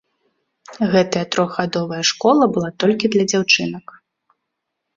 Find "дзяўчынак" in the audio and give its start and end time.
3.35-3.85